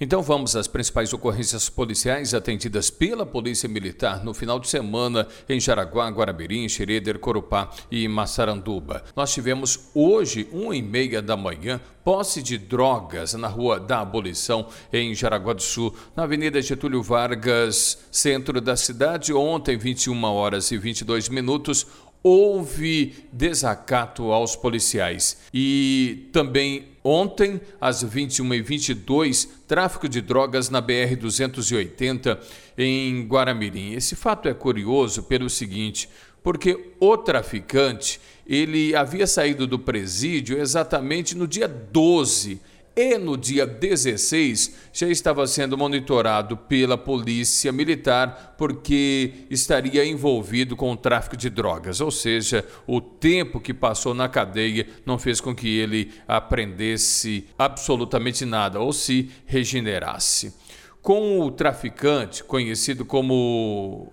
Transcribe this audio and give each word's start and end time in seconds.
Então 0.00 0.20
vamos 0.20 0.56
às 0.56 0.66
principais 0.66 1.12
ocorrências 1.12 1.68
policiais 1.68 2.34
atendidas 2.34 2.90
pela 2.90 3.24
Polícia 3.24 3.68
Militar 3.68 4.24
no 4.24 4.34
final 4.34 4.58
de 4.58 4.68
semana 4.68 5.28
em 5.48 5.60
Jaraguá, 5.60 6.08
Guaramirim, 6.08 6.68
Xereder, 6.68 7.20
Corupá 7.20 7.70
e 7.92 8.08
Massaranduba. 8.08 9.04
Nós 9.14 9.32
tivemos 9.32 9.88
hoje, 9.94 10.48
uma 10.50 10.74
e 10.74 10.82
meia 10.82 11.22
da 11.22 11.36
manhã, 11.36 11.80
posse 12.02 12.42
de 12.42 12.58
drogas 12.58 13.34
na 13.34 13.46
Rua 13.46 13.78
da 13.78 14.00
Abolição, 14.00 14.66
em 14.92 15.14
Jaraguá 15.14 15.52
do 15.52 15.62
Sul, 15.62 15.94
na 16.16 16.24
Avenida 16.24 16.60
Getúlio 16.60 17.00
Vargas, 17.00 17.96
centro 18.10 18.60
da 18.60 18.76
cidade. 18.76 19.32
Ontem, 19.32 19.78
21 19.78 20.24
horas 20.24 20.72
e 20.72 20.76
22 20.76 21.28
minutos, 21.28 21.86
houve 22.20 23.14
desacato 23.32 24.32
aos 24.32 24.56
policiais. 24.56 25.38
E 25.54 26.30
também 26.32 26.93
ontem, 27.04 27.60
às 27.78 28.02
21h22, 28.02 29.48
tráfico 29.68 30.08
de 30.08 30.22
drogas 30.22 30.70
na 30.70 30.80
BR-280 30.80 32.38
em 32.78 33.26
Guaramirim. 33.26 33.92
Esse 33.92 34.16
fato 34.16 34.48
é 34.48 34.54
curioso 34.54 35.22
pelo 35.24 35.50
seguinte, 35.50 36.08
porque 36.42 36.92
o 36.98 37.16
traficante, 37.18 38.18
ele 38.46 38.96
havia 38.96 39.26
saído 39.26 39.66
do 39.66 39.78
presídio 39.78 40.58
exatamente 40.58 41.36
no 41.36 41.46
dia 41.46 41.68
12 41.68 42.60
e 42.96 43.18
no 43.18 43.36
dia 43.36 43.66
16 43.66 44.74
já 44.92 45.08
estava 45.08 45.46
sendo 45.46 45.76
monitorado 45.76 46.56
pela 46.56 46.96
polícia 46.96 47.72
militar 47.72 48.54
porque 48.56 49.46
estaria 49.50 50.04
envolvido 50.04 50.76
com 50.76 50.92
o 50.92 50.96
tráfico 50.96 51.36
de 51.36 51.50
drogas, 51.50 52.00
ou 52.00 52.10
seja, 52.10 52.64
o 52.86 53.00
tempo 53.00 53.60
que 53.60 53.74
passou 53.74 54.14
na 54.14 54.28
cadeia 54.28 54.86
não 55.04 55.18
fez 55.18 55.40
com 55.40 55.54
que 55.54 55.68
ele 55.68 56.12
aprendesse 56.28 57.46
absolutamente 57.58 58.44
nada 58.44 58.80
ou 58.80 58.92
se 58.92 59.30
regenerasse. 59.44 60.54
Com 61.02 61.40
o 61.40 61.50
traficante, 61.50 62.42
conhecido 62.42 63.04
como 63.04 64.10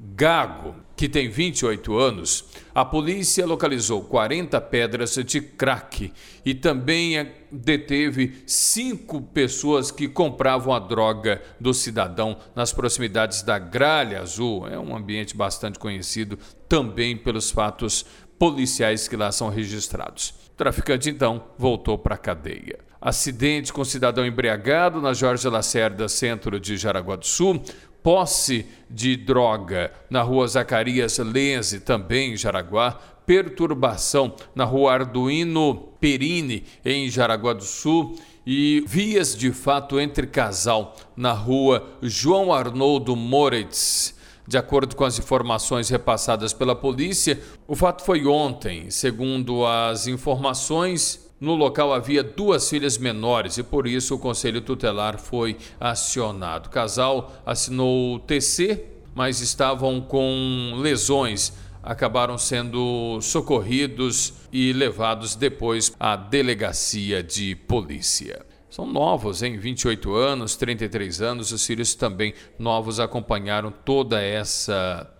Gago, 0.00 0.74
que 1.02 1.08
tem 1.08 1.28
28 1.28 1.98
anos, 1.98 2.44
a 2.72 2.84
polícia 2.84 3.44
localizou 3.44 4.04
40 4.04 4.60
pedras 4.60 5.16
de 5.16 5.40
crack 5.40 6.12
e 6.46 6.54
também 6.54 7.28
deteve 7.50 8.44
cinco 8.46 9.20
pessoas 9.20 9.90
que 9.90 10.06
compravam 10.06 10.72
a 10.72 10.78
droga 10.78 11.42
do 11.58 11.74
cidadão 11.74 12.38
nas 12.54 12.72
proximidades 12.72 13.42
da 13.42 13.58
Gralha 13.58 14.20
Azul. 14.20 14.68
É 14.68 14.78
um 14.78 14.94
ambiente 14.94 15.36
bastante 15.36 15.76
conhecido 15.76 16.38
também 16.68 17.16
pelos 17.16 17.50
fatos 17.50 18.06
policiais 18.38 19.08
que 19.08 19.16
lá 19.16 19.32
são 19.32 19.48
registrados. 19.48 20.32
O 20.52 20.56
traficante 20.56 21.10
então 21.10 21.42
voltou 21.58 21.98
para 21.98 22.14
a 22.14 22.18
cadeia. 22.18 22.78
Acidente 23.00 23.72
com 23.72 23.84
cidadão 23.84 24.24
embriagado 24.24 25.02
na 25.02 25.12
Jorge 25.12 25.48
Lacerda, 25.48 26.08
centro 26.08 26.60
de 26.60 26.76
Jaraguá 26.76 27.16
do 27.16 27.26
Sul 27.26 27.60
posse 28.02 28.66
de 28.90 29.16
droga 29.16 29.92
na 30.10 30.22
rua 30.22 30.46
Zacarias 30.48 31.18
Lenze, 31.18 31.80
também 31.80 32.32
em 32.32 32.36
Jaraguá, 32.36 32.98
perturbação 33.24 34.34
na 34.54 34.64
rua 34.64 34.92
Arduino 34.92 35.74
Perini, 36.00 36.64
em 36.84 37.08
Jaraguá 37.08 37.52
do 37.52 37.64
Sul, 37.64 38.16
e 38.46 38.82
vias 38.86 39.36
de 39.36 39.52
fato 39.52 40.00
entre 40.00 40.26
casal 40.26 40.96
na 41.16 41.32
rua 41.32 41.96
João 42.02 42.52
Arnoldo 42.52 43.14
Moritz. 43.14 44.20
De 44.46 44.58
acordo 44.58 44.96
com 44.96 45.04
as 45.04 45.18
informações 45.18 45.88
repassadas 45.88 46.52
pela 46.52 46.74
polícia, 46.74 47.40
o 47.68 47.76
fato 47.76 48.04
foi 48.04 48.26
ontem. 48.26 48.90
Segundo 48.90 49.64
as 49.64 50.08
informações, 50.08 51.31
no 51.42 51.56
local 51.56 51.92
havia 51.92 52.22
duas 52.22 52.70
filhas 52.70 52.96
menores 52.96 53.58
e 53.58 53.64
por 53.64 53.84
isso 53.84 54.14
o 54.14 54.18
conselho 54.18 54.60
tutelar 54.60 55.18
foi 55.18 55.56
acionado. 55.80 56.68
O 56.68 56.70
casal 56.70 57.32
assinou 57.44 58.14
o 58.14 58.18
TC, 58.20 58.84
mas 59.12 59.40
estavam 59.40 60.00
com 60.00 60.74
lesões. 60.76 61.52
Acabaram 61.82 62.38
sendo 62.38 63.20
socorridos 63.20 64.34
e 64.52 64.72
levados 64.72 65.34
depois 65.34 65.92
à 65.98 66.14
delegacia 66.14 67.24
de 67.24 67.56
polícia. 67.56 68.46
São 68.70 68.86
novos, 68.86 69.42
em 69.42 69.58
28 69.58 70.14
anos, 70.14 70.54
33 70.54 71.20
anos, 71.20 71.50
os 71.50 71.66
filhos 71.66 71.96
também 71.96 72.34
novos 72.56 73.00
acompanharam 73.00 73.72
toda 73.84 74.22
essa 74.22 75.12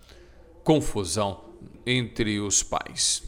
confusão 0.63 1.43
entre 1.85 2.39
os 2.39 2.63
pais. 2.63 3.21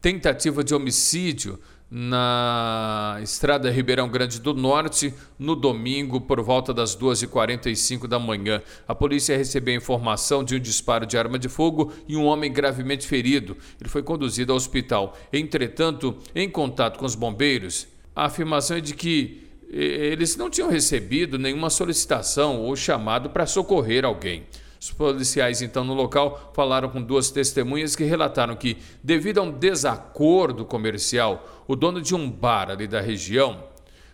Tentativa 0.00 0.62
de 0.62 0.72
homicídio 0.72 1.58
na 1.90 3.18
estrada 3.22 3.70
Ribeirão 3.70 4.08
Grande 4.08 4.40
do 4.40 4.52
Norte, 4.52 5.14
no 5.38 5.56
domingo, 5.56 6.20
por 6.20 6.42
volta 6.42 6.74
das 6.74 6.96
2h45 6.96 8.06
da 8.06 8.18
manhã. 8.18 8.62
A 8.86 8.94
polícia 8.94 9.36
recebeu 9.36 9.74
informação 9.74 10.44
de 10.44 10.54
um 10.54 10.60
disparo 10.60 11.06
de 11.06 11.16
arma 11.16 11.38
de 11.38 11.48
fogo 11.48 11.92
e 12.06 12.16
um 12.16 12.24
homem 12.24 12.52
gravemente 12.52 13.06
ferido. 13.06 13.56
Ele 13.80 13.88
foi 13.88 14.02
conduzido 14.02 14.52
ao 14.52 14.56
hospital. 14.56 15.16
Entretanto, 15.32 16.16
em 16.34 16.48
contato 16.48 16.98
com 16.98 17.06
os 17.06 17.14
bombeiros, 17.14 17.88
a 18.14 18.26
afirmação 18.26 18.76
é 18.76 18.80
de 18.80 18.94
que 18.94 19.48
eles 19.70 20.36
não 20.36 20.48
tinham 20.48 20.70
recebido 20.70 21.38
nenhuma 21.38 21.68
solicitação 21.70 22.60
ou 22.62 22.74
chamado 22.74 23.30
para 23.30 23.46
socorrer 23.46 24.04
alguém. 24.04 24.44
Os 24.80 24.92
policiais, 24.92 25.60
então, 25.60 25.82
no 25.84 25.94
local, 25.94 26.52
falaram 26.54 26.88
com 26.88 27.02
duas 27.02 27.30
testemunhas 27.30 27.96
que 27.96 28.04
relataram 28.04 28.54
que, 28.54 28.76
devido 29.02 29.38
a 29.38 29.42
um 29.42 29.50
desacordo 29.50 30.64
comercial, 30.64 31.64
o 31.66 31.74
dono 31.74 32.00
de 32.00 32.14
um 32.14 32.30
bar 32.30 32.70
ali 32.70 32.86
da 32.86 33.00
região, 33.00 33.64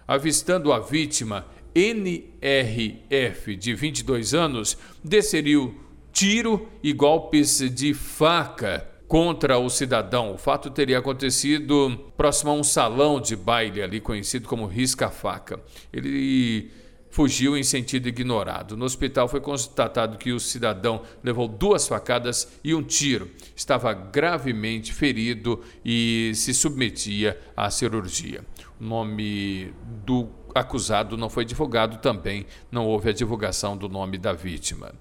avistando 0.08 0.72
a 0.72 0.78
vítima, 0.78 1.46
NRF, 1.74 3.56
de 3.56 3.74
22 3.74 4.32
anos, 4.32 4.78
desferiu 5.02 5.78
tiro 6.12 6.68
e 6.82 6.92
golpes 6.92 7.58
de 7.58 7.92
faca 7.92 8.88
contra 9.08 9.58
o 9.58 9.68
cidadão. 9.68 10.32
O 10.32 10.38
fato 10.38 10.70
teria 10.70 10.98
acontecido 10.98 11.98
próximo 12.16 12.50
a 12.50 12.54
um 12.54 12.64
salão 12.64 13.20
de 13.20 13.36
baile 13.36 13.82
ali 13.82 14.00
conhecido 14.00 14.48
como 14.48 14.66
Risca-Faca. 14.66 15.60
Ele 15.92 16.70
fugiu 17.14 17.56
em 17.56 17.62
sentido 17.62 18.08
ignorado. 18.08 18.76
No 18.76 18.84
hospital 18.84 19.28
foi 19.28 19.40
constatado 19.40 20.18
que 20.18 20.32
o 20.32 20.40
cidadão 20.40 21.02
levou 21.22 21.46
duas 21.46 21.86
facadas 21.86 22.58
e 22.64 22.74
um 22.74 22.82
tiro. 22.82 23.30
Estava 23.54 23.92
gravemente 23.92 24.92
ferido 24.92 25.62
e 25.84 26.32
se 26.34 26.52
submetia 26.52 27.40
à 27.56 27.70
cirurgia. 27.70 28.44
O 28.80 28.84
nome 28.84 29.72
do 30.04 30.28
acusado 30.52 31.16
não 31.16 31.30
foi 31.30 31.44
divulgado 31.44 31.98
também, 31.98 32.46
não 32.68 32.84
houve 32.84 33.10
a 33.10 33.12
divulgação 33.12 33.76
do 33.76 33.88
nome 33.88 34.18
da 34.18 34.32
vítima. 34.32 34.92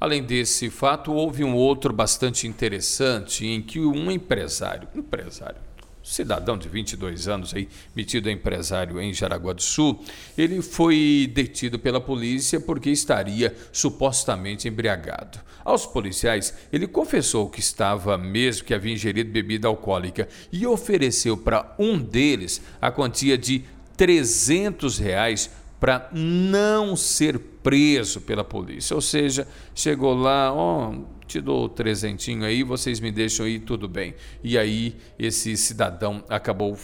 Além 0.00 0.24
desse 0.24 0.68
fato, 0.68 1.12
houve 1.12 1.44
um 1.44 1.54
outro 1.54 1.92
bastante 1.92 2.48
interessante 2.48 3.46
em 3.46 3.62
que 3.62 3.78
um 3.78 4.10
empresário, 4.10 4.88
empresário, 4.96 5.60
cidadão 6.06 6.56
de 6.56 6.68
22 6.68 7.26
anos 7.26 7.52
aí, 7.52 7.68
metido 7.94 8.30
empresário 8.30 9.00
em 9.00 9.12
Jaraguá 9.12 9.52
do 9.52 9.62
Sul, 9.62 10.02
ele 10.38 10.62
foi 10.62 11.30
detido 11.34 11.78
pela 11.78 12.00
polícia 12.00 12.60
porque 12.60 12.90
estaria 12.90 13.54
supostamente 13.72 14.68
embriagado. 14.68 15.40
Aos 15.64 15.84
policiais, 15.84 16.54
ele 16.72 16.86
confessou 16.86 17.50
que 17.50 17.58
estava 17.58 18.16
mesmo 18.16 18.64
que 18.64 18.72
havia 18.72 18.94
ingerido 18.94 19.32
bebida 19.32 19.66
alcoólica 19.66 20.28
e 20.52 20.64
ofereceu 20.64 21.36
para 21.36 21.74
um 21.76 21.98
deles 21.98 22.62
a 22.80 22.90
quantia 22.92 23.36
de 23.36 23.64
300 23.96 24.98
reais 24.98 25.50
para 25.78 26.08
não 26.12 26.96
ser 26.96 27.38
preso 27.38 28.20
pela 28.20 28.44
polícia. 28.44 28.94
Ou 28.94 29.00
seja, 29.00 29.46
chegou 29.74 30.14
lá, 30.14 30.52
ó, 30.52 30.90
oh, 30.90 31.04
te 31.26 31.40
dou 31.40 31.68
trezentinho 31.68 32.44
aí, 32.44 32.62
vocês 32.62 33.00
me 33.00 33.10
deixam 33.10 33.46
aí, 33.46 33.58
tudo 33.58 33.88
bem. 33.88 34.14
E 34.42 34.56
aí 34.56 34.96
esse 35.18 35.56
cidadão 35.56 36.24
acabou 36.28 36.76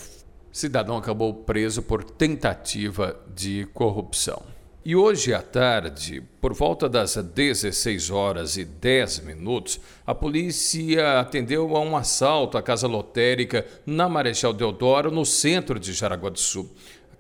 cidadão 0.53 0.99
acabou 0.99 1.33
preso 1.33 1.83
por 1.83 2.05
tentativa 2.05 3.19
de 3.35 3.67
corrupção. 3.73 4.43
E 4.85 4.97
hoje 4.97 5.33
à 5.33 5.41
tarde, 5.41 6.25
por 6.41 6.53
volta 6.53 6.89
das 6.89 7.15
16 7.15 8.11
horas 8.11 8.57
e 8.57 8.65
10 8.65 9.21
minutos, 9.21 9.81
a 10.05 10.13
polícia 10.13 11.21
atendeu 11.21 11.77
a 11.77 11.81
um 11.81 11.97
assalto 11.97 12.59
à 12.59 12.63
casa 12.63 12.89
lotérica 12.89 13.65
na 13.87 14.09
Marechal 14.09 14.53
Deodoro, 14.53 15.13
no 15.13 15.25
centro 15.25 15.79
de 15.79 15.93
Jaraguá 15.93 16.31
do 16.31 16.41
Sul. 16.41 16.69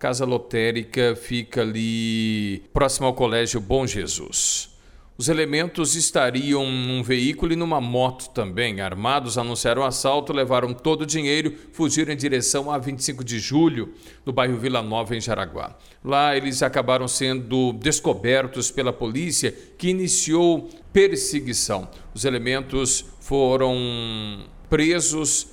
Casa 0.02 0.24
lotérica 0.24 1.14
fica 1.14 1.60
ali 1.60 2.64
próximo 2.72 3.06
ao 3.06 3.14
Colégio 3.14 3.60
Bom 3.60 3.86
Jesus. 3.86 4.76
Os 5.16 5.28
elementos 5.28 5.94
estariam 5.94 6.68
num 6.68 7.04
veículo 7.04 7.52
e 7.52 7.56
numa 7.56 7.80
moto 7.80 8.28
também. 8.30 8.80
Armados, 8.80 9.38
anunciaram 9.38 9.82
o 9.82 9.84
assalto, 9.84 10.32
levaram 10.32 10.74
todo 10.74 11.02
o 11.02 11.06
dinheiro, 11.06 11.54
fugiram 11.72 12.12
em 12.12 12.16
direção 12.16 12.68
a 12.68 12.78
25 12.78 13.22
de 13.22 13.38
julho, 13.38 13.94
no 14.26 14.32
bairro 14.32 14.58
Vila 14.58 14.82
Nova, 14.82 15.14
em 15.14 15.20
Jaraguá. 15.20 15.78
Lá 16.04 16.36
eles 16.36 16.64
acabaram 16.64 17.06
sendo 17.06 17.72
descobertos 17.74 18.72
pela 18.72 18.92
polícia, 18.92 19.54
que 19.78 19.90
iniciou 19.90 20.68
perseguição. 20.92 21.88
Os 22.12 22.24
elementos 22.24 23.04
foram 23.20 24.46
presos 24.68 25.46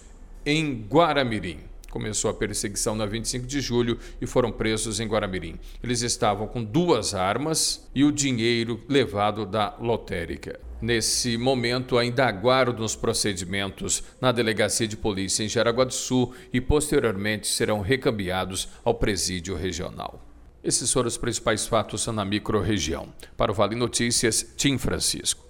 em 0.43 0.87
Guaramirim. 0.89 1.68
Começou 1.89 2.29
a 2.29 2.33
perseguição 2.33 2.95
na 2.95 3.05
25 3.05 3.47
de 3.47 3.59
julho 3.61 3.97
e 4.21 4.27
foram 4.27 4.51
presos 4.51 4.99
em 4.99 5.07
Guaramirim. 5.07 5.59
Eles 5.83 6.01
estavam 6.01 6.47
com 6.47 6.63
duas 6.63 7.13
armas 7.13 7.89
e 7.93 8.03
o 8.03 8.11
dinheiro 8.11 8.81
levado 8.87 9.45
da 9.45 9.75
lotérica. 9.79 10.59
Nesse 10.81 11.37
momento, 11.37 11.97
ainda 11.97 12.25
aguardam 12.25 12.85
os 12.85 12.95
procedimentos 12.95 14.01
na 14.21 14.31
Delegacia 14.31 14.87
de 14.87 14.95
Polícia 14.95 15.43
em 15.43 15.49
Jaraguá 15.49 15.83
do 15.83 15.93
Sul 15.93 16.33
e 16.53 16.61
posteriormente 16.61 17.47
serão 17.47 17.81
recambiados 17.81 18.69
ao 18.83 18.93
presídio 18.93 19.55
regional. 19.55 20.25
Esses 20.63 20.91
foram 20.91 21.07
os 21.07 21.17
principais 21.17 21.67
fatos 21.67 22.05
na 22.07 22.23
microrregião. 22.23 23.13
Para 23.35 23.51
o 23.51 23.55
Vale 23.55 23.75
Notícias, 23.75 24.53
Tim 24.55 24.77
Francisco. 24.77 25.48